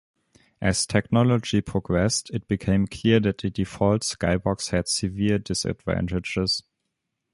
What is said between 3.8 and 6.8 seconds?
skybox had severe disadvantages.